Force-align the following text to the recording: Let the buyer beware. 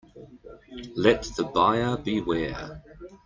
Let 0.95 1.21
the 1.37 1.43
buyer 1.43 1.95
beware. 1.95 2.81